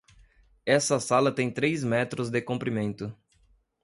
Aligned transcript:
Essa 0.65 0.99
sala 0.99 1.31
tem 1.31 1.51
três 1.51 1.83
metros 1.83 2.31
de 2.31 2.41
comprimento. 2.41 3.15